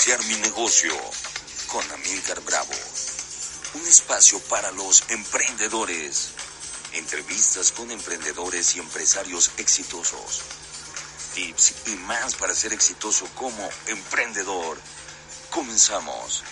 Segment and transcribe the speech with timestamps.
[0.00, 0.92] iniciar mi negocio
[1.70, 2.72] con Amílcar Bravo.
[3.74, 6.32] Un espacio para los emprendedores.
[6.94, 10.40] Entrevistas con emprendedores y empresarios exitosos.
[11.34, 14.78] Tips y más para ser exitoso como emprendedor.
[15.50, 16.44] Comenzamos.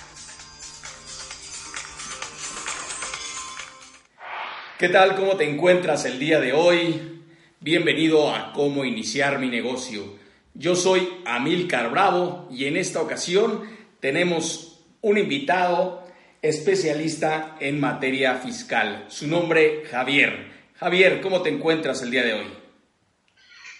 [4.78, 5.16] ¿Qué tal?
[5.16, 7.22] ¿Cómo te encuentras el día de hoy?
[7.60, 10.27] Bienvenido a Cómo Iniciar mi Negocio.
[10.54, 13.62] Yo soy Amílcar Bravo y en esta ocasión
[14.00, 16.04] tenemos un invitado
[16.42, 19.06] especialista en materia fiscal.
[19.08, 20.52] Su nombre, Javier.
[20.76, 22.46] Javier, ¿cómo te encuentras el día de hoy?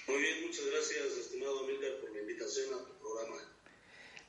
[0.08, 3.36] Muy bien, muchas gracias, estimado Amílcar, por la invitación a tu programa.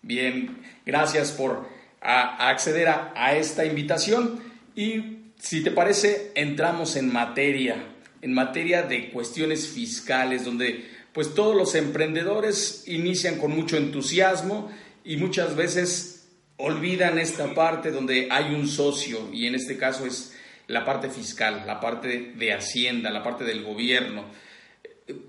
[0.01, 1.67] Bien, gracias por
[2.01, 4.41] a, acceder a, a esta invitación
[4.76, 7.77] y si te parece, entramos en materia,
[8.21, 14.71] en materia de cuestiones fiscales, donde pues todos los emprendedores inician con mucho entusiasmo
[15.04, 20.34] y muchas veces olvidan esta parte donde hay un socio y en este caso es
[20.68, 24.26] la parte fiscal, la parte de Hacienda, la parte del gobierno.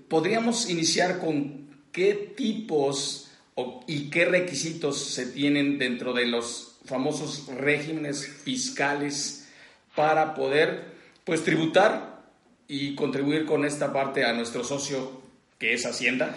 [0.07, 3.31] Podríamos iniciar con qué tipos
[3.87, 9.49] y qué requisitos se tienen dentro de los famosos regímenes fiscales
[9.95, 10.91] para poder
[11.23, 12.23] pues tributar
[12.67, 15.20] y contribuir con esta parte a nuestro socio
[15.61, 16.35] que es Hacienda.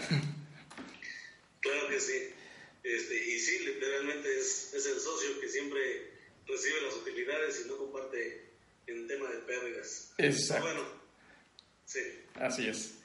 [1.60, 2.28] Claro que sí.
[2.82, 6.10] Este, y sí, literalmente es, es el socio que siempre
[6.46, 8.42] recibe las utilidades y no comparte
[8.86, 10.12] en tema de pérdidas.
[10.18, 10.66] Exacto.
[10.66, 10.86] Bueno,
[11.86, 12.00] sí.
[12.34, 12.96] Así es.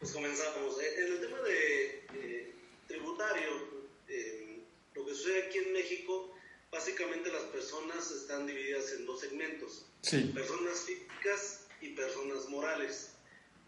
[0.00, 0.80] Pues comenzamos.
[0.80, 2.54] Eh, en el tema de eh,
[2.86, 4.60] tributario, eh,
[4.94, 6.34] lo que sucede aquí en México,
[6.70, 9.84] básicamente las personas están divididas en dos segmentos.
[10.32, 13.17] Personas físicas y personas morales.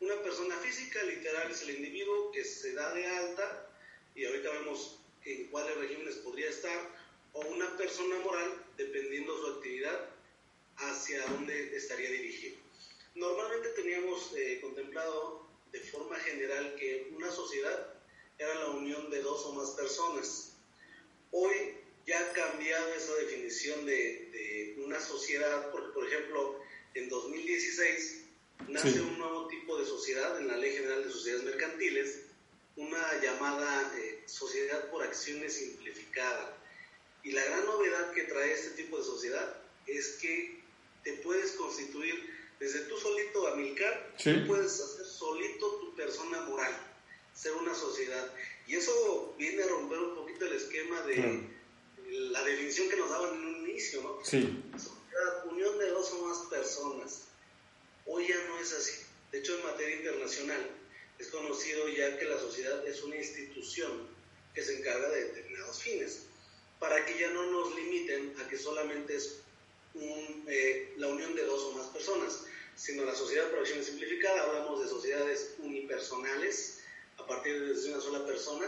[0.00, 3.70] Una persona física literal es el individuo que se da de alta
[4.14, 6.98] y ahorita vemos en cuáles regímenes podría estar,
[7.34, 10.08] o una persona moral dependiendo su actividad
[10.76, 12.56] hacia dónde estaría dirigido.
[13.14, 17.94] Normalmente teníamos eh, contemplado de forma general que una sociedad
[18.38, 20.54] era la unión de dos o más personas.
[21.30, 21.74] Hoy
[22.06, 26.58] ya ha cambiado esa definición de, una sociedad, porque por ejemplo,
[26.94, 28.19] en 2016
[28.68, 32.20] nace un nuevo tipo de sociedad en la Ley General de Sociedades Mercantiles,
[32.76, 36.56] una llamada eh, sociedad por acciones simplificada.
[37.22, 39.56] Y la gran novedad que trae este tipo de sociedad
[39.86, 40.60] es que
[41.04, 46.72] te puedes constituir desde tú solito, Amilcar, tú puedes hacer solito tu persona moral,
[47.34, 48.30] ser una sociedad.
[48.66, 51.48] Y eso viene a romper un poquito el esquema de
[52.06, 54.18] la definición que nos daban en un inicio, ¿no?
[54.22, 54.62] Sí.
[55.50, 57.28] unión de dos o más personas.
[58.12, 59.02] Hoy ya no es así.
[59.30, 60.68] De hecho, en materia internacional
[61.20, 64.08] es conocido ya que la sociedad es una institución
[64.52, 66.22] que se encarga de determinados fines,
[66.80, 69.42] para que ya no nos limiten a que solamente es
[69.94, 74.82] eh, la unión de dos o más personas, sino la sociedad por acción simplificada, hablamos
[74.82, 76.80] de sociedades unipersonales,
[77.16, 78.66] a partir de una sola persona,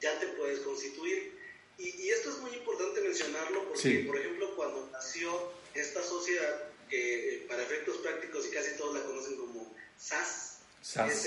[0.00, 1.32] ya te puedes constituir.
[1.76, 7.62] Y, esto es muy importante mencionarlo porque, por ejemplo, cuando nació esta sociedad, que para
[7.62, 11.26] efectos prácticos y casi todos la conocen como SAS, SAS,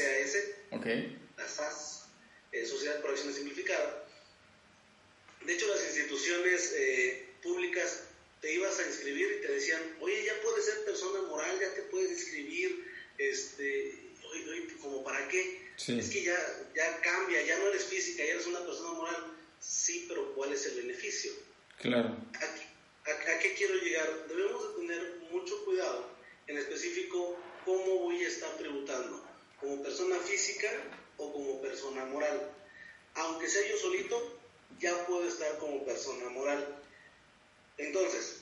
[0.71, 1.17] okay.
[1.37, 2.05] la SAS,
[2.51, 4.05] eh, Sociedad por Acción Simplificada.
[5.45, 8.03] De hecho, las instituciones eh, públicas
[8.41, 11.81] te ibas a inscribir y te decían, oye, ya puedes ser persona moral, ya te
[11.83, 12.85] puedes inscribir,
[13.17, 15.69] este, oye, oye, ¿como para qué?
[15.75, 16.37] Es que ya,
[16.75, 20.65] ya cambia, ya no eres física, ya eres una persona moral Sí, pero ¿cuál es
[20.67, 21.31] el beneficio?
[21.77, 22.15] Claro.
[23.29, 24.27] ¿A, qué quiero llegar?
[24.27, 26.05] Debemos de tener mucho cuidado,
[26.47, 29.23] en específico, cómo voy a estar tributando,
[29.59, 30.67] como persona física
[31.17, 32.51] o como persona moral.
[33.15, 34.39] Aunque sea yo solito,
[34.79, 36.81] ya puedo estar como persona moral.
[37.77, 38.41] Entonces,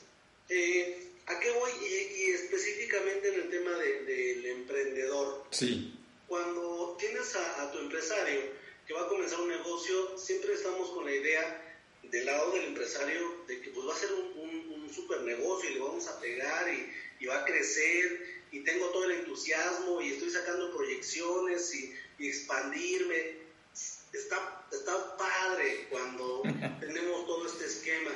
[0.49, 1.71] eh, ¿a qué voy?
[1.81, 5.45] Y, específicamente en el tema del emprendedor.
[5.51, 5.93] Sí.
[6.27, 8.41] Cuando tienes a tu empresario,
[8.87, 11.63] que va a comenzar un negocio, siempre estamos con la idea
[12.03, 14.56] del lado del empresario de que pues va a ser un, un,
[14.97, 19.05] super negocio y le vamos a pegar y, y, va a crecer y tengo todo
[19.05, 23.47] el entusiasmo y estoy sacando proyecciones y, y expandirme.
[24.13, 26.41] Está, está padre cuando
[26.79, 28.11] tenemos todo este esquema.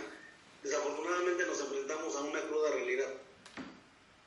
[0.64, 3.14] Desafortunadamente nos enfrentamos a una cruda realidad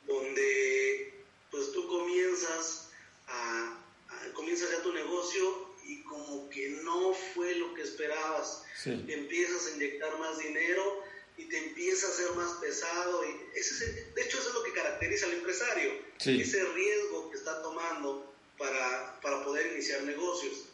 [0.07, 1.13] donde
[1.51, 2.89] pues tú comienzas
[3.27, 3.79] a,
[4.09, 8.63] a comienzas ya tu negocio y como que no fue lo que esperabas.
[8.85, 11.03] empiezas a inyectar más dinero
[11.37, 13.23] y te empieza a ser más pesado.
[13.25, 13.85] Y ese
[14.15, 19.19] de hecho, eso es lo que caracteriza al empresario, ese riesgo que está tomando para,
[19.21, 20.65] para poder iniciar negocios.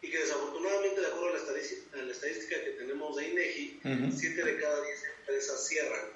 [0.00, 3.80] y que desafortunadamente, de acuerdo a la estadística, a la estadística que tenemos de INEGI,
[4.16, 6.06] 7 de cada 10 empresas cierran,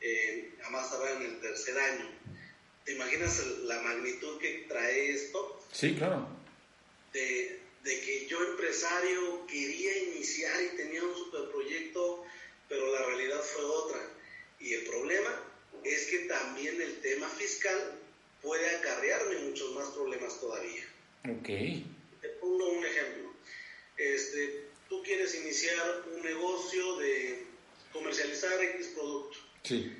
[0.00, 2.10] eh, a más tardar en el tercer año.
[2.84, 5.64] ¿Te imaginas la magnitud que trae esto?
[5.70, 6.26] Sí, claro.
[7.12, 12.24] De, de que yo empresario quería iniciar y tenía un superproyecto,
[12.72, 14.00] pero la realidad fue otra.
[14.58, 15.44] Y el problema
[15.84, 17.98] es que también el tema fiscal
[18.40, 20.82] puede acarrearme muchos más problemas todavía.
[21.28, 21.48] Ok.
[22.22, 23.30] Te pongo un ejemplo.
[23.98, 27.44] Este, tú quieres iniciar un negocio de
[27.92, 29.36] comercializar X producto.
[29.64, 29.92] Sí.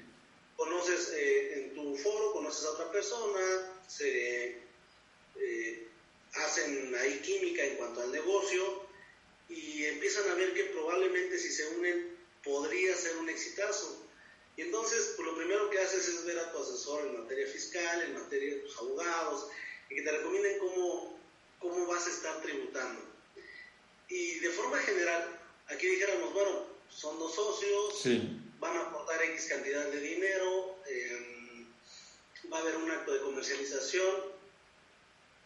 [0.56, 4.56] Conoces eh, en tu foro, conoces a otra persona, se
[5.36, 5.88] eh,
[6.36, 8.86] hacen ahí química en cuanto al negocio
[9.50, 14.06] y empiezan a ver que probablemente si se unen podría ser un exitazo.
[14.56, 18.02] Y entonces, pues, lo primero que haces es ver a tu asesor en materia fiscal,
[18.02, 19.48] en materia de tus abogados,
[19.88, 21.18] y que te recomienden cómo,
[21.58, 23.02] cómo vas a estar tributando.
[24.08, 28.02] Y de forma general, aquí dijéramos, bueno, son dos socios,
[28.60, 31.66] van a aportar X cantidad de dinero, em,
[32.52, 34.32] va a haber un acto de comercialización.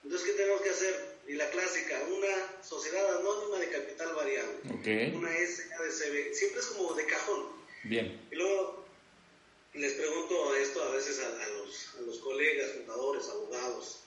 [0.02, 1.05] Entonces, ¿qué tenemos que hacer?
[1.28, 7.04] Y la clásica, una sociedad anónima de capital variable, una SADCB, siempre es como de
[7.06, 7.48] cajón.
[7.82, 8.20] Bien.
[8.30, 8.86] Y luego
[9.74, 14.00] les pregunto esto a veces a, los, a los, colegas, contadores, abogados.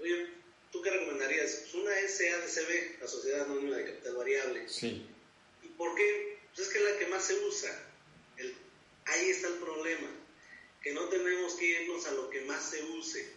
[0.00, 0.28] Oye,
[0.70, 1.66] ¿tú qué recomendarías?
[1.70, 4.68] Pues una SADCB, la Sociedad Anónima de Capital Variable.
[4.68, 5.06] Sí.
[5.62, 6.38] ¿Y por qué?
[6.54, 7.70] Pues es que es la que más se usa.
[8.36, 8.54] El,
[9.06, 10.08] ahí está el problema.
[10.82, 13.34] Que no tenemos que irnos a lo que más se use,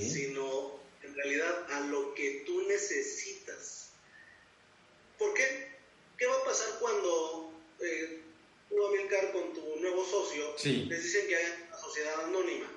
[0.00, 3.90] sino en realidad a lo que tú necesitas.
[5.18, 5.76] ¿Por qué?
[6.18, 8.22] ¿Qué va a pasar cuando eh,
[8.68, 12.70] tú, Amilcar, con tu nuevo socio, les dicen que hay una sociedad anónima.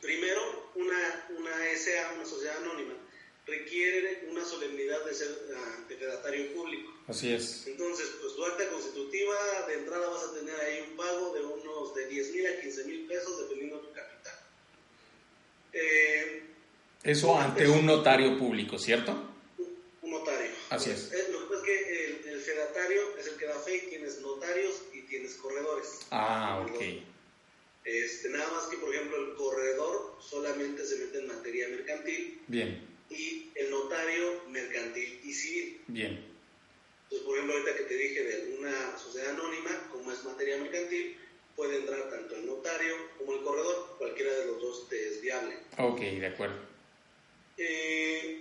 [0.00, 2.94] Primero, una, una SA, una sociedad anónima,
[3.46, 6.92] requiere una solemnidad de ser uh, declaratorio público.
[7.06, 7.66] Así es.
[7.66, 11.94] Entonces, pues tu acta constitutiva, de entrada vas a tener ahí un pago de unos
[11.94, 14.38] de 10 mil a 15 mil pesos, dependiendo de tu capital.
[15.72, 16.49] Eh,
[17.02, 19.12] Eso ante un notario público, ¿cierto?
[20.02, 20.50] Un notario.
[20.68, 21.12] Así es.
[21.12, 24.20] Eh, lo que es que el, el fedatario es el que da fe y tienes
[24.20, 26.00] notarios y tienes corredores.
[26.10, 26.80] Ah, ok.
[27.84, 32.42] Este, nada más que, por ejemplo, el corredor solamente se mete en materia mercantil.
[32.46, 32.86] Bien.
[33.08, 35.80] Y el notario mercantil y civil.
[35.88, 36.24] Bien.
[37.04, 41.16] Entonces, por ejemplo, ahorita que te dije de una sociedad anónima, como es materia mercantil,
[41.56, 43.96] puede entrar tanto el notario como el corredor.
[43.98, 45.56] Cualquiera de los dos te es viable.
[45.78, 46.56] Ok, de acuerdo.
[47.62, 48.40] Eh,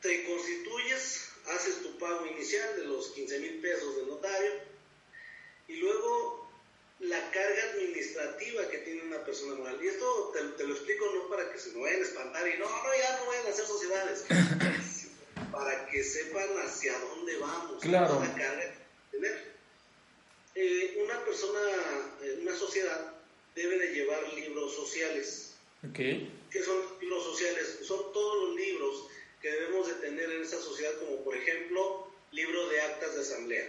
[0.00, 4.52] te constituyes, haces tu pago inicial de los 15 mil pesos del notario
[5.66, 6.48] y luego
[7.00, 9.76] la carga administrativa que tiene una persona moral.
[9.82, 12.66] Y esto te, lo explico no para que se me vayan a espantar y no,
[12.66, 14.24] no, ya no vayan a hacer sociedades,
[15.50, 18.20] para que sepan hacia dónde vamos, claro.
[18.20, 18.74] la carga
[19.10, 19.52] tener.
[20.54, 21.60] Eh, una persona,
[22.22, 23.14] eh, una sociedad,
[23.56, 25.54] debe de llevar libros sociales.
[25.90, 26.41] Okay.
[26.52, 27.78] ¿Qué son libros sociales?
[27.82, 29.06] Son todos los libros
[29.40, 33.68] que debemos de tener en esa sociedad, como por ejemplo, libro de actas de asamblea.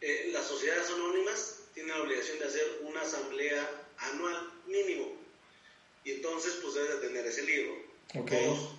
[0.00, 5.14] Eh, las sociedades anónimas tienen la obligación de hacer una asamblea anual mínimo.
[6.04, 7.76] Y entonces, pues debes de tener ese libro.
[8.14, 8.70] Dos,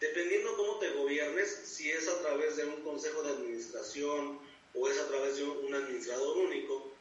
[0.00, 4.40] dependiendo cómo te gobiernes, si es a través de un consejo de administración
[4.74, 6.92] o es a través de un administrador único,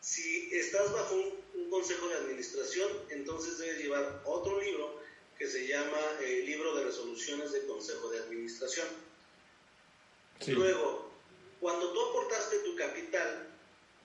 [0.00, 5.00] si estás bajo un, consejo de administración, entonces debes llevar otro libro
[5.38, 8.86] que se llama eh, Libro de Resoluciones de Consejo de Administración.
[10.46, 11.10] Luego,
[11.60, 13.48] cuando tú aportaste tu capital,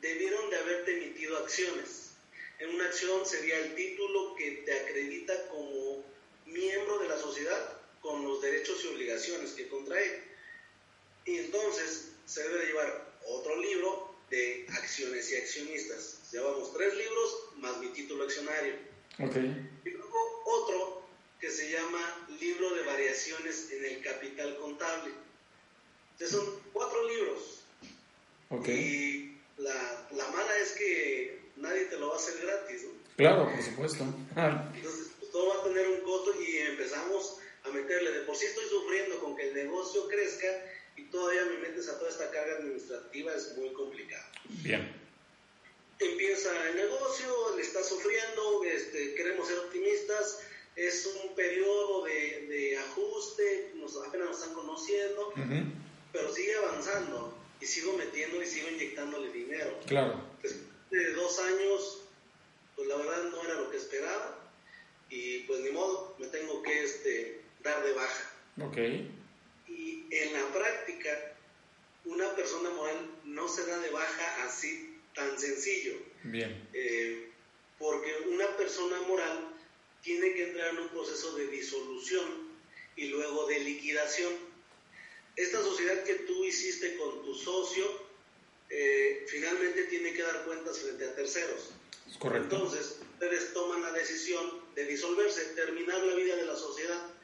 [0.01, 2.11] debieron de haberte emitido acciones.
[2.59, 6.03] En una acción sería el título que te acredita como
[6.45, 10.23] miembro de la sociedad con los derechos y obligaciones que contrae.
[11.25, 16.31] Y entonces se debe de llevar otro libro de acciones y accionistas.
[16.31, 18.75] Llevamos tres libros más mi título accionario.
[19.19, 19.69] Okay.
[19.85, 21.07] Y luego otro
[21.39, 25.13] que se llama Libro de Variaciones en el Capital Contable.
[26.13, 27.61] Entonces son cuatro libros.
[28.49, 28.75] Okay.
[28.77, 32.91] Y la, la, mala es que nadie te lo va a hacer gratis, ¿no?
[33.17, 34.03] Claro, por supuesto.
[34.35, 38.11] Entonces pues, todo va a tener un costo y empezamos a meterle.
[38.11, 40.47] De por sí estoy sufriendo con que el negocio crezca
[41.11, 44.25] todavía me metes a toda esta carga administrativa, es muy complicado.
[44.63, 45.05] Bien
[45.99, 50.39] empieza el negocio, le está sufriendo, este, queremos ser optimistas,
[50.75, 55.33] es un periodo de, de ajuste, nos, apenas nos están conociendo,
[56.11, 59.79] pero sigue avanzando y sigo metiendo y sigo inyectándole dinero.
[59.85, 60.21] Claro.
[60.41, 62.01] Después de dos años,
[62.75, 64.51] pues la verdad no era lo que esperaba
[65.09, 68.31] y pues ni modo, me tengo que este, dar de baja.
[68.61, 68.77] Ok.
[69.67, 71.35] Y en la práctica,
[72.05, 75.93] una persona moral no se da de baja así tan sencillo.
[76.23, 76.69] Bien.
[76.73, 77.31] Eh,
[77.79, 79.53] porque una persona moral
[80.01, 82.55] tiene que entrar en un proceso de disolución
[82.95, 84.33] y luego de liquidación.
[85.35, 88.05] Esta sociedad que tú hiciste con tu socio,
[88.69, 91.71] eh, finalmente tiene que dar cuentas frente a terceros.
[92.19, 92.55] correcto.
[92.55, 97.14] Entonces, ustedes toman la decisión de disolverse, terminar la vida de la sociedad,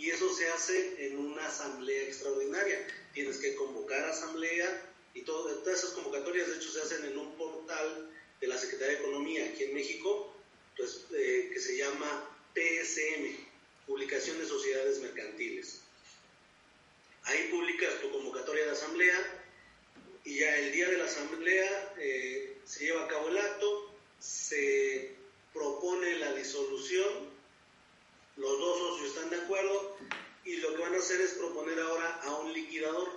[0.00, 2.86] y eso se hace en una asamblea extraordinaria.
[3.12, 8.10] Tienes que convocar asamblea y todas esas convocatorias, de hecho, se hacen en un portal
[8.40, 10.34] de la Secretaría de Economía aquí en México,
[10.74, 13.46] pues, eh, que se llama PSM,
[13.86, 15.82] Publicación de Sociedades Mercantiles.
[17.24, 19.44] Ahí publicas tu convocatoria de asamblea
[20.24, 25.14] y ya el día de la asamblea eh, se lleva a cabo el acto, se
[25.52, 27.29] propone la disolución,
[28.40, 29.96] los dos socios están de acuerdo
[30.44, 33.08] y lo que van a hacer es proponer ahora a un liquidador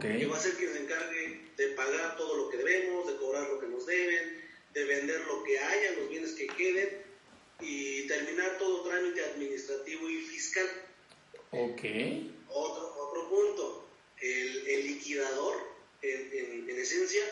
[0.00, 3.48] que va a ser quien se encargue de pagar todo lo que debemos, de cobrar
[3.48, 7.02] lo que nos deben, de vender lo que haya, los bienes que queden
[7.60, 10.68] y terminar todo trámite administrativo y fiscal.
[11.52, 11.82] Ok.
[12.48, 13.88] Otro, otro punto,
[14.20, 15.56] el, el liquidador,
[16.02, 17.22] en, en, esencia,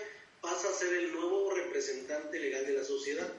[0.40, 3.30] pasa a ser el nuevo representante legal de la sociedad.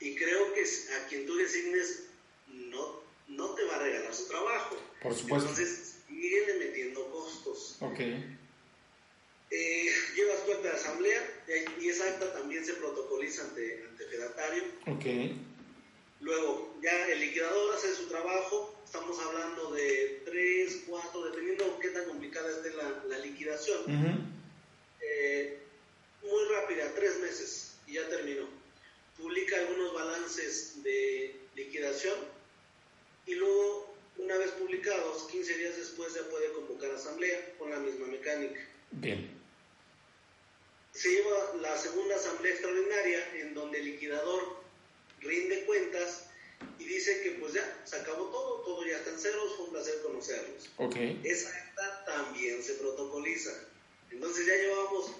[0.00, 2.05] Y creo que a quien tú designes
[2.76, 3.02] no,
[3.46, 4.76] no te va a regalar su trabajo.
[5.02, 5.48] Por supuesto.
[5.48, 7.76] Entonces, viene metiendo costos.
[7.80, 8.00] Ok.
[9.48, 11.44] Eh, llevas cuenta de asamblea
[11.80, 14.64] y esa acta también se protocoliza ante, ante fedatario.
[14.86, 15.04] Ok.
[16.20, 22.06] Luego, ya el liquidador hace su trabajo, estamos hablando de 3, 4, dependiendo qué tan
[22.06, 23.78] complicada esté la, la liquidación.
[25.00, 25.58] eh,
[26.22, 28.48] muy rápida, tres meses, y ya terminó.
[29.16, 32.14] Publica algunos balances de liquidación
[33.26, 38.06] y luego, una vez publicados, 15 días después ya puede convocar asamblea con la misma
[38.06, 38.60] mecánica.
[38.92, 39.30] Bien.
[40.92, 44.56] Se lleva la segunda asamblea extraordinaria en donde el liquidador
[45.20, 46.30] rinde cuentas
[46.78, 49.72] y dice que pues ya, se acabó todo, todo ya está en ceros, fue un
[49.72, 50.70] placer conocerlos.
[50.76, 51.20] Okay.
[51.24, 53.52] Esa acta también se protocoliza.
[54.10, 55.10] Entonces ya llevamos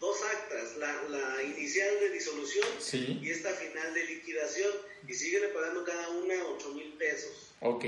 [0.00, 3.20] dos actas, la, la inicial de disolución sí.
[3.22, 4.72] y esta final de liquidación,
[5.06, 7.52] y siguen pagando cada una 8 mil pesos.
[7.60, 7.84] Ok,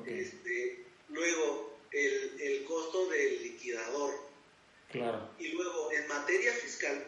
[0.00, 0.08] ok.
[0.08, 4.14] Este, luego, el, el costo del liquidador.
[4.90, 5.30] Claro.
[5.38, 7.04] Y luego, en materia fiscal,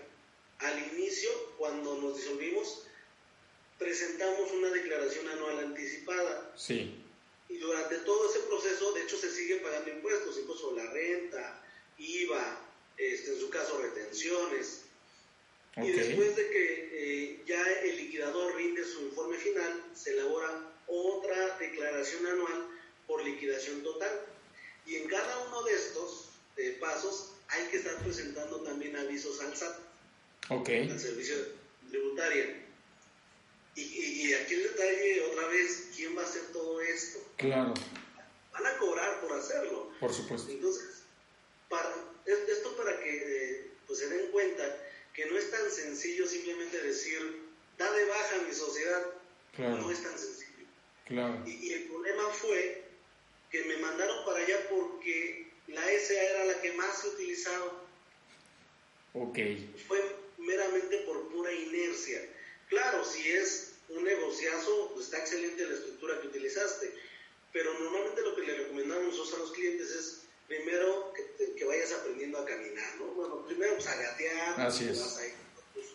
[0.58, 2.86] al inicio, cuando nos disolvimos,
[3.78, 6.52] presentamos una declaración anual anticipada.
[6.56, 7.02] Sí.
[7.48, 11.62] Y durante todo ese proceso, de hecho, se siguen pagando impuestos, impuestos sobre la renta,
[11.98, 12.65] IVA,
[12.96, 14.82] este, en su caso, retenciones.
[15.76, 15.90] Okay.
[15.90, 21.58] Y después de que eh, ya el liquidador rinde su informe final, se elabora otra
[21.58, 22.68] declaración anual
[23.06, 24.26] por liquidación total.
[24.86, 29.56] Y en cada uno de estos eh, pasos hay que estar presentando también avisos al
[29.56, 29.78] SAT,
[30.50, 30.88] okay.
[30.88, 31.36] al servicio
[31.90, 32.66] tributario.
[33.74, 37.18] Y, y, y, aquí el detalle, otra vez, ¿quién va a hacer todo esto?
[37.36, 37.74] Claro.
[38.52, 39.92] Van a cobrar por hacerlo.
[40.00, 40.50] Por supuesto.
[40.50, 40.95] Entonces,
[41.68, 41.94] para,
[42.26, 44.82] esto para que eh, pues se den cuenta
[45.12, 47.18] que no es tan sencillo simplemente decir,
[47.78, 49.02] da de baja mi sociedad.
[49.54, 49.78] Claro.
[49.78, 50.66] No es tan sencillo.
[51.06, 51.42] Claro.
[51.46, 52.82] Y, y, el problema fue
[53.50, 57.73] que me mandaron para allá porque la SA era la que más se utilizaba.
[59.14, 59.38] Ok.
[59.88, 62.20] Fue meramente por pura inercia.
[62.68, 66.92] Claro, si es un negociazo, pues está excelente la estructura que utilizaste,
[67.52, 71.92] pero normalmente lo que le recomendamos nosotros a los clientes es primero que, que vayas
[71.92, 73.06] aprendiendo a caminar, ¿no?
[73.06, 75.00] Bueno, primero pues a gatear, Así es.
[75.00, 75.32] vas ahí
[75.74, 75.86] tus,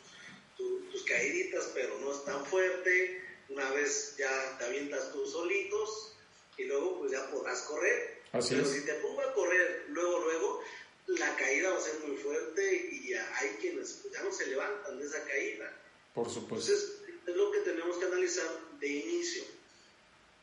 [0.57, 6.15] tus, tus caíditas, pero no es tan fuerte, una vez ya te avientas tú solitos
[6.57, 8.21] y luego pues ya podrás correr.
[8.31, 8.73] Así pero es.
[8.73, 10.63] si te pongo a correr luego, luego,
[11.07, 14.99] la caída va a ser muy fuerte y hay quienes pues, ya no se levantan
[14.99, 15.77] de esa caída.
[16.13, 16.71] Por supuesto.
[16.71, 18.47] Entonces, es lo que tenemos que analizar
[18.79, 19.43] de inicio.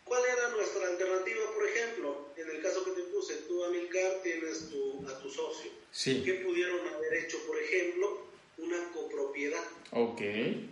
[0.08, 2.32] ¿Cuál era nuestra alternativa, por ejemplo?
[2.36, 5.70] En el caso que te puse, tú, Amilcar, tienes tu, a tu socio.
[5.92, 6.22] Sí.
[6.24, 8.26] ¿Qué pudieron haber hecho, por ejemplo?
[8.56, 9.64] Una copropiedad.
[9.92, 10.20] Ok,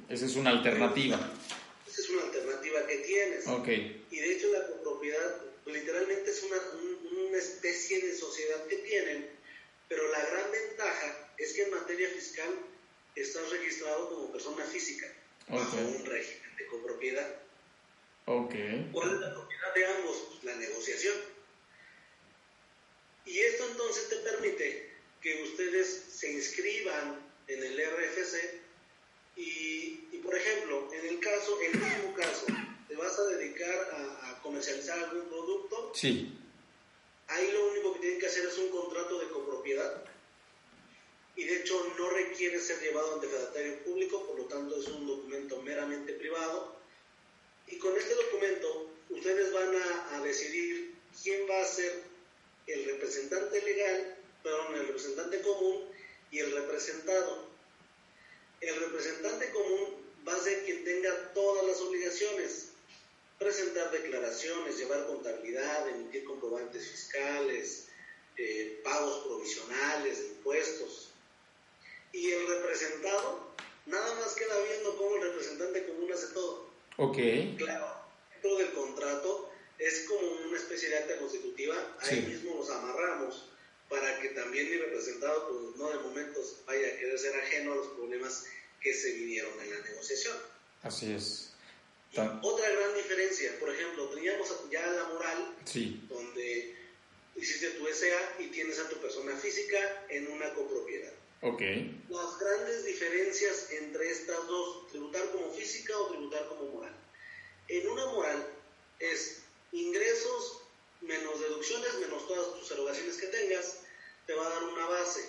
[0.08, 1.32] esa es una alternativa.
[1.86, 3.46] Esa es una alternativa que tienes.
[3.46, 3.68] Ok.
[4.10, 8.76] Y de hecho la copropiedad pues, literalmente es una, un, una especie de sociedad que
[8.76, 9.28] tienen,
[9.88, 12.48] pero la gran ventaja es que en materia fiscal
[13.14, 15.06] estás registrado como persona física
[15.48, 16.00] bajo okay.
[16.00, 17.45] un régimen de copropiedad.
[18.28, 18.90] Okay.
[18.92, 20.38] ¿Cuál es la propiedad de ambos?
[20.42, 21.14] La negociación.
[23.24, 28.60] Y esto entonces te permite que ustedes se inscriban en el RFC
[29.36, 32.46] y, y por ejemplo, en el caso, en el mismo caso,
[32.88, 35.92] te vas a dedicar a, a comercializar algún producto.
[35.94, 36.36] Sí.
[37.28, 40.04] Ahí lo único que tienen que hacer es un contrato de copropiedad
[41.36, 45.06] y de hecho no requiere ser llevado ante fedatario público, por lo tanto es un
[45.06, 46.76] documento meramente privado
[47.68, 52.02] y con este documento ustedes van a, decidir quién va a ser
[52.66, 55.88] el representante legal, perdón, el representante común
[56.30, 57.46] y el representado.
[58.60, 59.96] El representante común
[60.26, 62.70] va a ser quien tenga todas las obligaciones,
[63.38, 67.86] presentar declaraciones, llevar contabilidad, emitir comprobantes fiscales,
[68.36, 71.10] eh, pagos provisionales, impuestos.
[72.12, 73.54] Y el representado
[73.86, 76.65] nada más queda viendo cómo el representante común hace todo.
[76.96, 77.18] Ok.
[77.58, 77.94] Claro,
[78.32, 83.50] dentro del contrato es como una especie de acta constitutiva, ahí mismo nos amarramos
[83.88, 87.76] para que también mi representado, pues no de momentos vaya a querer ser ajeno a
[87.76, 88.46] los problemas
[88.80, 90.36] que se vinieron en la negociación.
[90.82, 91.52] Así es.
[92.42, 95.54] otra gran diferencia, por ejemplo, teníamos ya la moral,
[96.08, 96.74] donde
[97.36, 101.12] hiciste tu SA y tienes a tu persona física en una copropiedad.
[101.42, 101.62] Ok.
[102.08, 106.94] Las grandes diferencias entre estas dos, tributar como física o tributar como moral.
[107.68, 108.46] En una moral
[108.98, 110.62] es ingresos
[111.02, 113.80] menos deducciones, menos todas tus erogaciones que tengas,
[114.26, 115.28] te va a dar una base.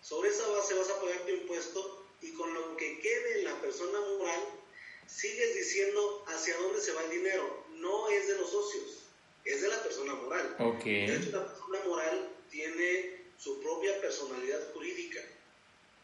[0.00, 3.60] Sobre esa base vas a pagar tu impuesto y con lo que quede en la
[3.60, 4.40] persona moral,
[5.06, 7.64] sigues diciendo hacia dónde se va el dinero.
[7.76, 9.04] No es de los socios,
[9.44, 10.56] es de la persona moral.
[10.58, 11.06] Okay.
[11.06, 15.20] De hecho, la persona moral tiene su propia personalidad jurídica.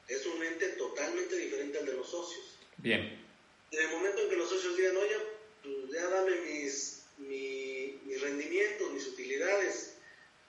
[0.08, 2.58] Es un ente totalmente diferente al de los socios.
[2.78, 3.24] Bien.
[3.70, 5.16] En el momento en que los socios digan, oye,
[5.62, 9.94] pues ya dame mis, mis rendimientos, mis utilidades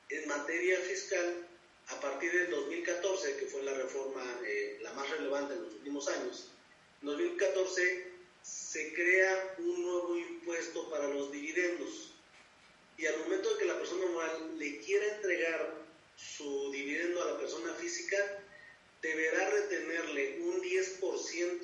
[0.09, 1.47] en materia fiscal,
[1.89, 6.07] a partir del 2014, que fue la reforma eh, la más relevante en los últimos
[6.07, 6.51] años,
[7.01, 12.13] en 2014 se crea un nuevo impuesto para los dividendos.
[12.97, 15.88] Y al momento de que la persona moral le quiera entregar
[16.19, 18.17] su dividendo a la persona física,
[19.01, 21.59] deberá retenerle un 10%.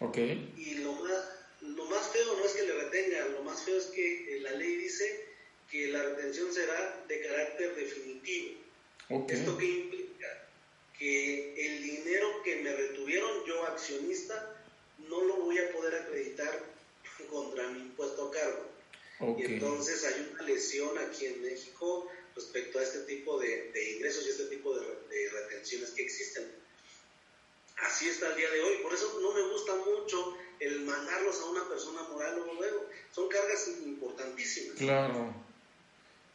[0.00, 0.54] Okay.
[0.56, 1.24] Y lo más,
[1.60, 4.52] lo más feo no es que le retenga, lo más feo es que eh, la
[4.52, 5.26] ley dice
[5.70, 8.60] que la retención será de carácter definitivo.
[9.28, 10.48] ¿Esto qué implica?
[10.98, 14.64] Que el dinero que me retuvieron yo accionista
[15.08, 16.64] no lo voy a poder acreditar
[17.30, 18.68] contra mi impuesto a cargo.
[19.38, 24.30] Y entonces hay una lesión aquí en México respecto a este tipo de, ingresos y
[24.30, 26.50] este tipo de, de, retenciones que existen.
[27.78, 28.76] Así está el día de hoy.
[28.82, 32.86] Por eso no me gusta mucho el mandarlos a una persona moral o luego.
[33.12, 34.76] Son cargas importantísimas.
[34.78, 35.34] Claro.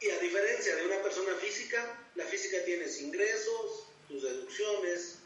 [0.00, 5.18] Y a diferencia de una persona física, la física tienes ingresos, tus deducciones,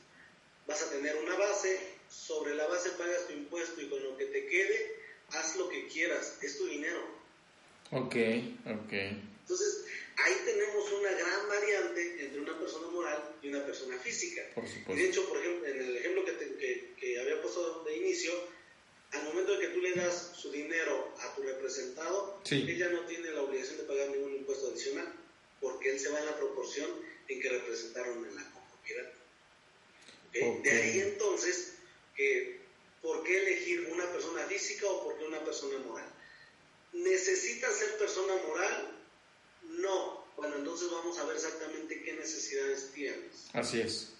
[0.66, 4.26] vas a tener una base, sobre la base pagas tu impuesto y con lo que
[4.26, 4.96] te quede,
[5.30, 7.00] haz lo que quieras, es tu dinero.
[7.90, 8.16] Ok,
[8.66, 8.92] ok.
[9.48, 14.42] Entonces, ahí tenemos una gran variante entre una persona moral y una persona física.
[14.54, 14.92] Por supuesto.
[14.92, 18.32] de hecho, por ejemplo, en el ejemplo que, que, que había puesto de inicio,
[19.12, 23.30] al momento de que tú le das su dinero a tu representado, ella no tiene
[23.30, 25.10] la obligación de pagar ningún impuesto adicional,
[25.62, 26.90] porque él se va en la proporción
[27.26, 29.10] en que representaron en la copropiedad.
[30.62, 31.72] De ahí entonces,
[33.00, 36.12] ¿por qué elegir una persona física o por qué una persona moral?
[36.92, 38.97] ¿Necesita ser persona moral?
[39.68, 40.26] No.
[40.36, 43.48] Bueno, entonces vamos a ver exactamente qué necesidades tienes.
[43.52, 44.12] Así es.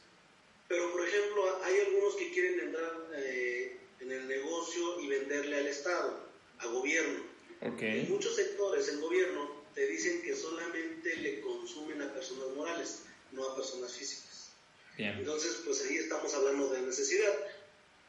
[0.67, 5.67] Pero, por ejemplo, hay algunos que quieren entrar eh, en el negocio y venderle al
[5.67, 7.23] Estado, a gobierno.
[7.61, 13.45] En muchos sectores, el gobierno te dicen que solamente le consumen a personas morales, no
[13.45, 14.51] a personas físicas.
[14.97, 17.33] Entonces, pues ahí estamos hablando de necesidad.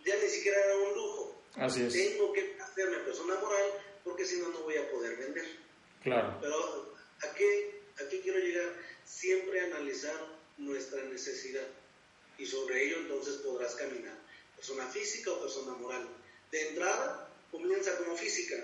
[0.06, 1.42] Ya ni siquiera era un lujo.
[1.56, 1.94] Así es.
[1.94, 3.72] Tengo que hacerme persona moral
[4.04, 5.46] porque si no, no voy a poder vender.
[6.02, 6.38] Claro.
[6.42, 6.89] Pero,
[7.22, 8.74] ¿a qué, ¿a qué quiero llegar?
[9.06, 11.68] Siempre analizar nuestra necesidad
[12.38, 14.18] y sobre ello entonces podrás caminar
[14.60, 16.06] persona física o persona moral.
[16.52, 18.56] De entrada, comienza como física,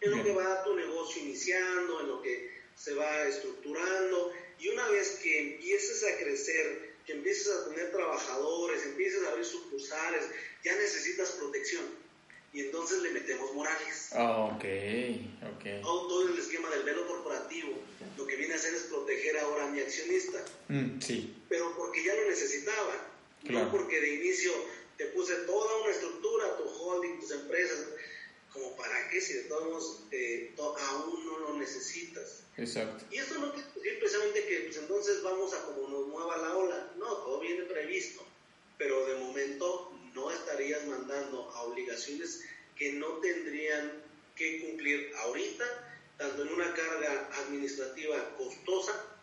[0.00, 4.88] en lo que va tu negocio iniciando, en lo que se va estructurando, y una
[4.88, 10.24] vez que empieces a crecer, que empieces a tener trabajadores, empieces a abrir sucursales,
[10.64, 11.84] ya necesitas protección.
[12.52, 14.10] Y entonces le metemos morales.
[14.12, 14.64] Ah, ok,
[15.54, 15.82] ok.
[15.82, 17.74] Todo el esquema del velo corporativo,
[18.16, 20.44] lo que viene a hacer es proteger ahora a mi accionista.
[20.68, 21.36] Mm, sí.
[21.48, 23.06] Pero porque ya lo necesitaba,
[23.44, 24.52] no porque de inicio
[24.96, 27.86] te puse toda una estructura, tu holding, tus empresas,
[28.52, 32.42] como para qué si de todos modos eh, aún no lo necesitas.
[32.56, 33.04] Exacto.
[33.10, 36.56] Y esto no quiere decir precisamente que pues, entonces vamos a como nos mueva la
[36.56, 38.22] ola, no, todo viene previsto,
[38.76, 42.44] pero de momento no estarías mandando a obligaciones
[42.76, 44.02] que no tendrían
[44.36, 45.64] que cumplir ahorita,
[46.16, 49.16] tanto en una carga administrativa costosa,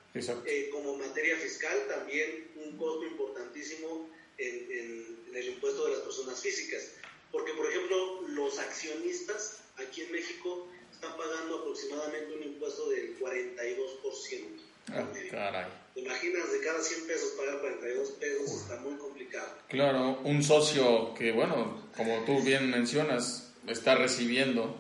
[0.46, 6.94] eh, como materia fiscal, también un costo importantísimo en, el impuesto de las personas físicas.
[7.32, 14.46] Porque, por ejemplo, los accionistas aquí en México están pagando aproximadamente un impuesto del 42%.
[14.90, 15.87] Ah, caray.
[15.98, 18.52] ¿Te imaginas de cada 100 pesos pagar 42 pesos?
[18.52, 19.58] Está muy complicado.
[19.68, 24.78] Claro, un socio que, bueno, como tú bien mencionas, está recibiendo.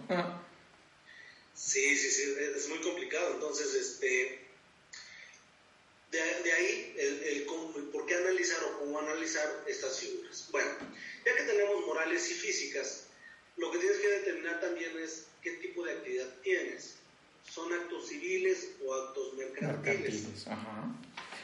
[1.56, 3.34] Sí, sí, sí, es muy complicado.
[3.34, 4.46] Entonces, este,
[6.12, 7.46] de, ahí el, el,
[7.92, 10.48] por qué analizar o cómo analizar estas figuras.
[10.52, 10.70] Bueno,
[11.26, 13.08] ya que tenemos morales y físicas,
[13.56, 16.98] lo que tienes que determinar también es qué tipo de actividad tienes.
[17.50, 20.46] ¿Son actos civiles o actos mercantiles?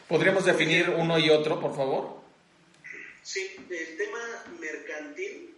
[0.08, 2.22] ¿Podríamos definir uno y otro, por favor?
[3.24, 5.56] Sí, el tema mercantil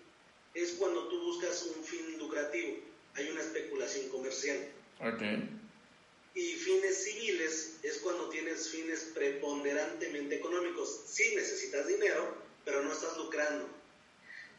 [0.54, 2.78] es cuando tú buscas un fin lucrativo.
[3.16, 4.58] Hay una especulación comercial.
[5.00, 5.50] Okay.
[6.36, 11.02] Y fines civiles es cuando tienes fines preponderantemente económicos.
[11.08, 13.68] Sí necesitas dinero, pero no estás lucrando.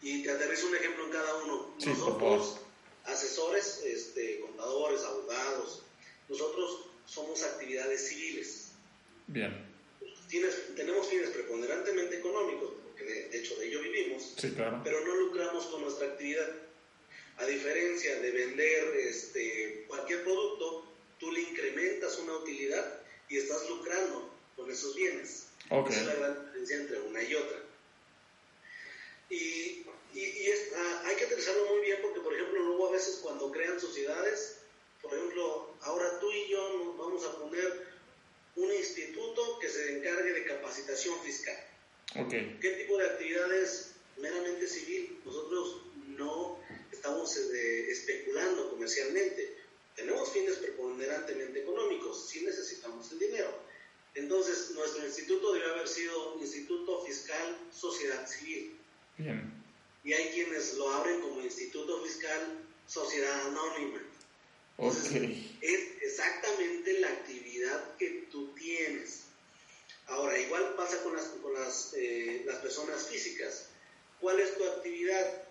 [0.02, 1.74] Y te aterrizo un ejemplo en cada uno.
[1.84, 2.60] nosotros,
[3.06, 5.82] asesores, este, contadores, abogados,
[6.28, 8.72] nosotros somos actividades civiles.
[9.28, 9.66] Bien.
[10.28, 14.80] Tienes, tenemos fines preponderantemente económicos, porque de, hecho de ello vivimos, sí, claro.
[14.82, 16.48] pero no lucramos con nuestra actividad.
[17.38, 20.90] A diferencia de vender este, cualquier producto,
[21.20, 25.46] tú le incrementas una utilidad y estás lucrando con esos bienes.
[25.70, 27.58] Esa es la gran diferencia entre una y otra.
[29.30, 33.50] Y, y, ah, hay que aterrizarlo muy bien porque, por ejemplo, luego a veces cuando
[33.50, 34.58] crean sociedades,
[35.02, 37.86] por ejemplo, ahora tú y yo nos vamos a poner
[38.56, 41.56] un instituto que se encargue de capacitación fiscal.
[42.24, 42.58] Okay.
[42.60, 45.20] ¿Qué tipo de actividades meramente civil?
[45.24, 46.58] Nosotros no
[46.90, 49.56] estamos eh, especulando comercialmente
[49.96, 53.50] tenemos fines preponderantemente económicos, sí necesitamos el dinero.
[54.14, 58.78] Entonces, nuestro instituto debe haber sido Instituto Fiscal Sociedad Civil.
[59.16, 59.64] Bien.
[60.06, 64.00] Y hay quienes lo abren como Instituto Fiscal Sociedad Anónima.
[65.60, 69.24] es exactamente la actividad que tú tienes.
[70.06, 73.66] Ahora, igual pasa con las, con las, eh, las personas físicas.
[74.20, 75.46] ¿Cuál es tu actividad?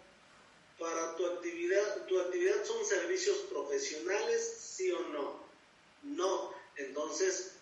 [0.80, 5.46] para tu actividad, tu actividad son servicios profesionales, sí o no.
[6.04, 7.54] No, entonces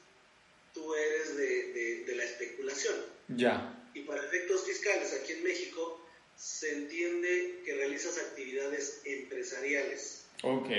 [0.73, 2.95] tú eres de, de, la especulación.
[3.29, 3.89] Ya.
[3.93, 6.02] Y para efectos fiscales aquí en México
[6.37, 10.25] se entiende que realizas actividades empresariales.
[10.43, 10.69] Ok.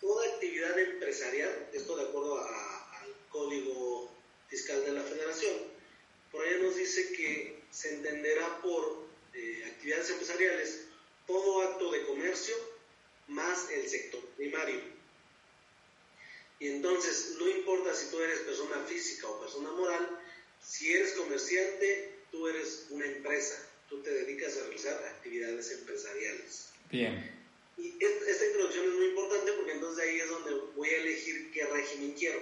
[0.00, 4.10] Toda actividad empresarial, esto de acuerdo al Código
[4.48, 5.54] Fiscal de la Federación,
[6.30, 10.84] por ahí nos dice que se entenderá por eh, actividades empresariales
[11.26, 12.54] todo acto de comercio
[13.28, 14.80] más el sector primario.
[16.60, 20.20] Y entonces, no importa si tú eres persona física o persona moral,
[20.60, 26.68] si eres comerciante, tú eres una empresa, tú te dedicas a realizar actividades empresariales.
[26.90, 27.38] Bien.
[27.76, 31.64] Y esta introducción es muy importante porque entonces ahí es donde voy a elegir qué
[31.66, 32.40] régimen quiero.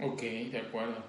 [0.00, 1.04] Ok, de acuerdo.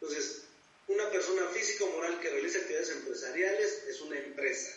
[0.00, 0.44] Entonces,
[0.88, 4.76] una persona física o moral que realiza actividades empresariales es una empresa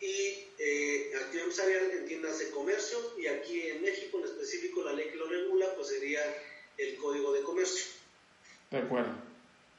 [0.00, 5.16] y eh, actividad empresarial entiéndase comercio y aquí en México en específico la ley que
[5.16, 6.20] lo regula pues sería
[6.76, 7.86] el Código de Comercio.
[8.70, 9.14] De acuerdo.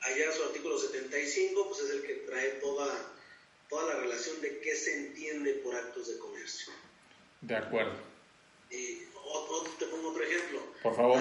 [0.05, 3.11] Allá su artículo 75 pues es el que trae toda,
[3.69, 6.71] toda la relación de qué se entiende por actos de comercio.
[7.41, 7.95] De acuerdo.
[8.69, 10.61] Y otro, te pongo otro ejemplo.
[10.83, 11.19] Por favor.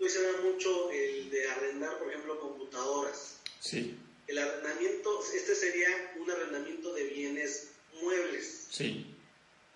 [0.00, 3.40] Hoy se da mucho el de arrendar, por ejemplo, computadoras.
[3.58, 3.98] Sí.
[4.28, 8.68] El arrendamiento, este sería un arrendamiento de bienes muebles.
[8.70, 9.06] Sí.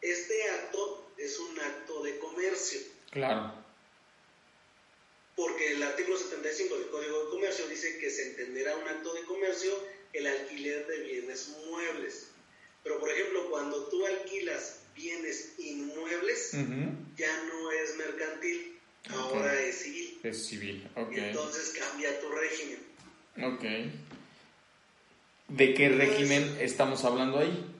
[0.01, 2.81] Este acto es un acto de comercio.
[3.11, 3.53] Claro.
[5.79, 9.71] El artículo 75 del Código de Comercio dice que se entenderá un acto de comercio
[10.12, 12.31] el alquiler de bienes muebles.
[12.83, 16.51] Pero, por ejemplo, cuando tú alquilas bienes inmuebles,
[17.17, 18.77] ya no es mercantil,
[19.11, 20.19] ahora es civil.
[20.25, 21.12] Es civil, ok.
[21.12, 22.81] entonces cambia tu régimen.
[23.45, 23.64] Ok.
[25.47, 27.73] ¿De qué régimen estamos hablando ahí?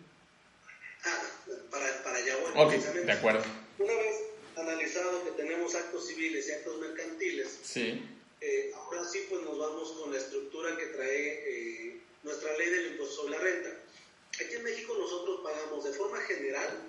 [2.55, 3.43] Ok, de acuerdo.
[3.81, 4.23] Una vez
[4.57, 8.03] analizado que tenemos actos civiles y actos mercantiles, sí.
[8.41, 12.93] Eh, ahora sí pues nos vamos con la estructura que trae eh, nuestra ley del
[12.93, 13.71] impuesto sobre la renta.
[14.35, 16.83] Aquí en México nosotros pagamos de forma general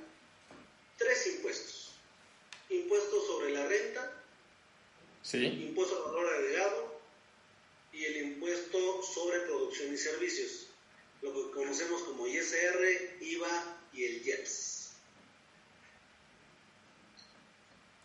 [0.97, 1.91] tres impuestos.
[2.69, 4.23] Impuesto sobre la renta,
[5.23, 5.45] sí.
[5.45, 7.01] impuesto al valor agregado
[7.91, 10.67] y el impuesto sobre producción y servicios,
[11.23, 14.91] lo que conocemos como ISR, IVA y el IEPS.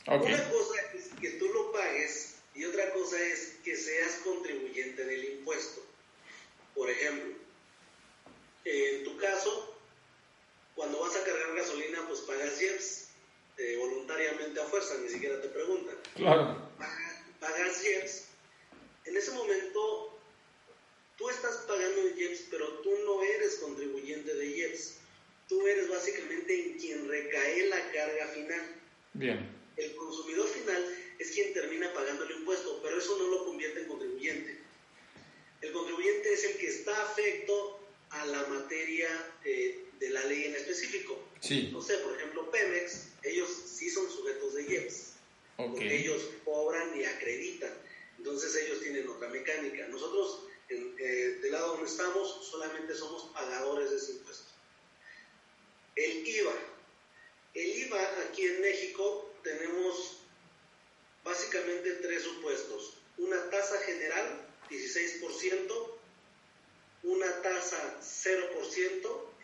[0.07, 0.64] Una cosa
[1.21, 5.83] que tú lo pagues y otra cosa es que seas contribuyente del impuesto.
[6.75, 7.35] Por ejemplo,
[8.65, 9.77] en tu caso,
[10.75, 13.09] cuando vas a cargar gasolina, pues pagas IEPS
[13.59, 15.97] eh, voluntariamente a fuerza, ni siquiera te preguntan.
[16.15, 16.69] Claro.
[17.41, 18.25] Pagas IEPS.
[19.05, 20.19] En ese momento,
[21.17, 24.99] tú estás pagando IEPS, pero tú no eres contribuyente de IEPS.
[25.49, 28.81] Tú eres básicamente en quien recae la carga final.
[29.13, 29.54] Bien.
[29.77, 33.89] El consumidor final es quien termina pagando el impuesto, pero eso no lo convierte en
[33.89, 34.59] contribuyente.
[35.61, 39.09] El contribuyente es el que está afecto a la materia
[39.45, 41.19] eh, de la ley en específico.
[41.41, 41.71] Sí.
[41.73, 45.15] No sé, por ejemplo, Pemex, ellos sí son sujetos de IEPS.
[45.57, 47.73] Porque ellos cobran y acreditan.
[48.19, 49.87] Entonces ellos tienen otra mecánica.
[49.89, 54.45] Nosotros, eh, del lado donde estamos, solamente somos pagadores de ese impuesto.
[55.95, 56.55] El IVA.
[57.55, 60.19] El IVA aquí en México tenemos
[61.23, 62.99] básicamente tres supuestos.
[63.19, 65.95] Una tasa general, 16%,
[67.05, 69.35] una tasa 0%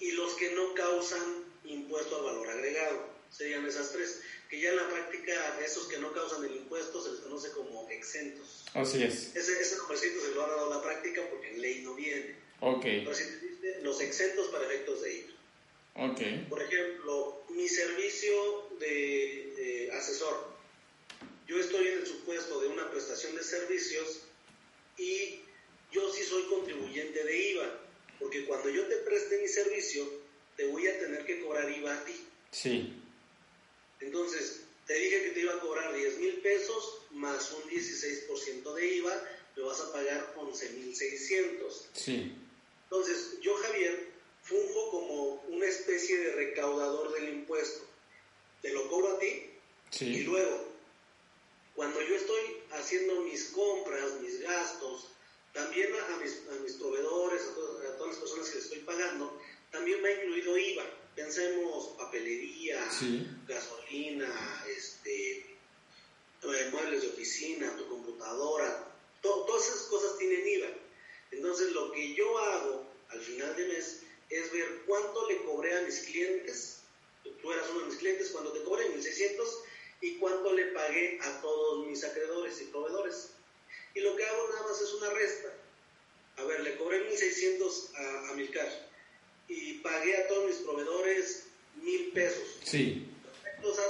[0.00, 3.14] y los que no causan impuesto al valor agregado.
[3.30, 7.12] Serían esas tres, que ya en la práctica esos que no causan el impuesto se
[7.12, 8.64] les conoce como exentos.
[8.74, 9.34] Así es.
[9.36, 12.36] Ese, ese se lo ha dado la práctica porque en ley no viene.
[12.60, 12.82] Ok.
[12.82, 13.24] Pero si
[13.60, 15.35] te los exentos para efectos de IVA.
[15.98, 16.48] Ok.
[16.48, 20.56] Por ejemplo, mi servicio de asesor.
[21.46, 24.22] Yo estoy en el supuesto de una prestación de servicios
[24.98, 25.40] y
[25.92, 27.80] yo sí soy contribuyente de IVA,
[28.18, 30.04] porque cuando yo te preste mi servicio,
[30.56, 32.26] te voy a tener que cobrar IVA a ti.
[32.50, 32.92] Sí.
[34.00, 38.94] Entonces, te dije que te iba a cobrar 10 mil pesos más un 16% de
[38.96, 41.86] IVA, me vas a pagar 11.600.
[41.94, 42.34] Sí.
[42.84, 44.08] Entonces, yo, Javier,
[44.42, 47.84] funjo como una especie de recaudador del impuesto.
[48.62, 49.50] Te lo cobro a ti
[49.98, 50.06] sí.
[50.06, 50.64] y luego,
[51.74, 55.08] cuando yo estoy haciendo mis compras, mis gastos,
[55.52, 60.02] también a mis, a mis proveedores, a todas, las personas que les estoy pagando, también
[60.02, 60.84] me ha incluido IVA.
[61.14, 62.78] Pensemos papelería,
[63.48, 70.68] gasolina, este, eh, muebles de oficina, tu computadora, todas esas cosas tienen IVA.
[71.30, 75.82] Entonces lo que yo hago al final de mes es ver cuánto le cobré a
[75.82, 76.80] mis clientes.
[77.40, 79.62] Tú eras uno de mis clientes cuando te cobré 1600
[80.00, 83.30] y cuánto le pagué a todos mis acreedores y proveedores.
[83.94, 85.52] Y lo que hago nada más es una resta.
[86.36, 88.86] A ver, le cobré 1600 a, a Milcar
[89.48, 92.60] y pagué a todos mis proveedores mil pesos.
[92.62, 93.08] Sí.
[93.56, 93.84] Entonces,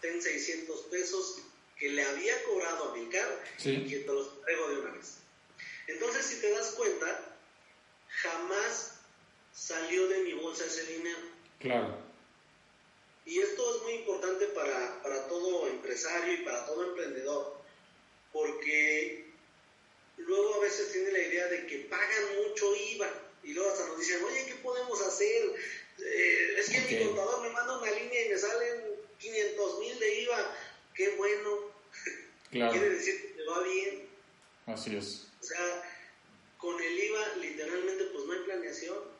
[0.00, 1.42] ten 600 pesos
[1.78, 5.18] que le había cobrado a Milcar y que te los traigo de una vez.
[5.86, 7.36] Entonces, si te das cuenta,
[8.08, 8.98] jamás
[9.52, 11.18] salió de mi bolsa ese dinero.
[11.60, 12.07] Claro.
[13.28, 17.60] Y esto es muy importante para, para todo empresario y para todo emprendedor,
[18.32, 19.26] porque
[20.16, 23.10] luego a veces tiene la idea de que pagan mucho IVA
[23.42, 25.44] y luego hasta nos dicen, oye, ¿qué podemos hacer?
[25.98, 30.20] Eh, es que mi contador me manda una línea y me salen 500 mil de
[30.22, 30.56] IVA,
[30.94, 31.50] qué bueno.
[32.50, 32.72] Claro.
[32.72, 34.08] Quiere decir que te va bien.
[34.64, 35.26] Así es.
[35.38, 35.82] O sea,
[36.56, 39.17] con el IVA literalmente pues no hay planeación.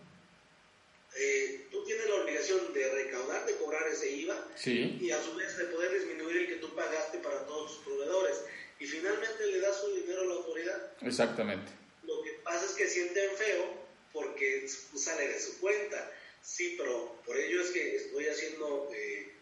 [1.20, 5.57] Eh, tú tienes la obligación de recaudar, de cobrar ese IVA y a su vez
[5.57, 8.37] de poder disminuir el que tú pagaste para todos tus proveedores.
[8.78, 10.92] Y finalmente le das su dinero a la autoridad.
[11.02, 11.72] Exactamente.
[12.04, 13.74] Lo que pasa es que sienten feo
[14.12, 16.12] porque sale de su cuenta.
[16.40, 19.33] Sí, pero por ello es que estoy haciendo eh,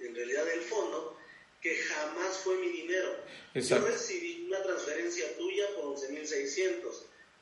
[0.00, 1.16] en realidad el fondo
[1.62, 3.16] que jamás fue mi dinero.
[3.54, 6.80] Yo recibí una transferencia tuya por 11.600,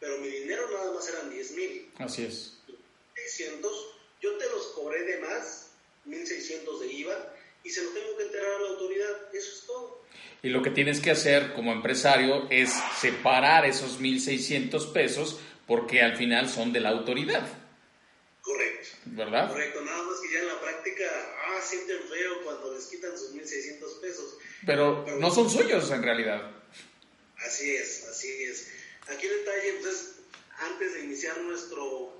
[0.00, 1.87] pero mi dinero nada más eran 10.000.
[1.98, 2.57] Así es.
[3.28, 5.70] 600, yo te los cobré de más,
[6.06, 9.34] 1.600 de IVA, y se los tengo que enterar a la autoridad.
[9.34, 10.04] Eso es todo.
[10.42, 16.16] Y lo que tienes que hacer como empresario es separar esos 1.600 pesos porque al
[16.16, 17.46] final son de la autoridad.
[18.40, 18.88] Correcto.
[19.04, 19.48] ¿Verdad?
[19.48, 21.04] Correcto, nada más que ya en la práctica,
[21.48, 24.38] ah, sienten feo cuando les quitan sus 1.600 pesos.
[24.64, 26.50] Pero, no son suyos en realidad.
[27.36, 28.68] Así es, así es.
[29.08, 30.14] Aquí el detalle, entonces,
[30.60, 32.17] antes de iniciar nuestro,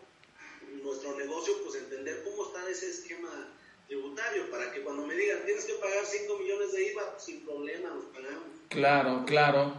[0.83, 3.55] nuestro negocio, pues entender cómo está ese esquema
[3.87, 7.88] tributario, para que cuando me digan, tienes que pagar 5 millones de IVA, sin problema,
[7.91, 8.49] los pagamos.
[8.69, 9.77] Claro, claro.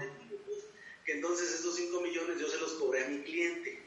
[1.06, 3.80] Que entonces estos 5 millones yo se los cobré a mi cliente.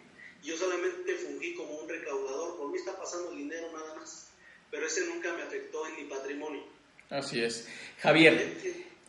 [0.43, 4.29] Yo solamente fungí como un recaudador, por mí está pasando el dinero nada más,
[4.71, 6.63] pero ese nunca me afectó en mi patrimonio.
[7.11, 7.69] Así es.
[8.01, 8.57] Javier,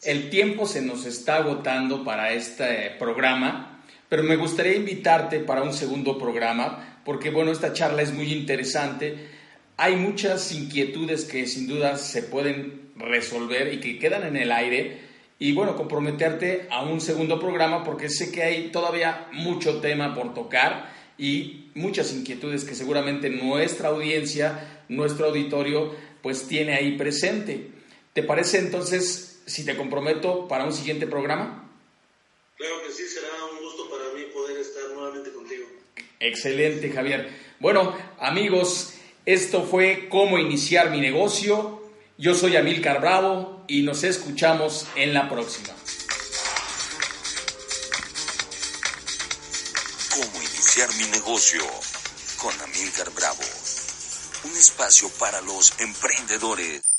[0.04, 3.73] el tiempo se nos está agotando para este programa,
[4.14, 9.28] pero me gustaría invitarte para un segundo programa, porque bueno, esta charla es muy interesante.
[9.76, 15.00] Hay muchas inquietudes que sin duda se pueden resolver y que quedan en el aire.
[15.40, 20.36] Y bueno, comprometerte a un segundo programa porque sé que hay todavía mucho tema por
[20.36, 27.72] tocar y muchas inquietudes que seguramente nuestra audiencia, nuestro auditorio, pues tiene ahí presente.
[28.14, 31.64] ¿Te parece entonces si te comprometo para un siguiente programa?
[32.64, 35.66] Claro que sí, será un gusto para mí poder estar nuevamente contigo.
[36.24, 37.30] Excelente, Javier.
[37.60, 38.94] Bueno, amigos,
[39.26, 41.92] esto fue cómo iniciar mi negocio.
[42.18, 45.74] Yo soy Amilcar Bravo y nos escuchamos en la próxima.
[50.16, 51.62] Cómo iniciar mi negocio
[52.38, 53.44] con Amilcar Bravo.
[54.46, 56.93] Un espacio para los emprendedores.